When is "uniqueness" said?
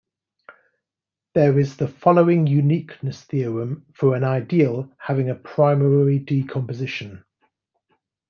2.47-3.21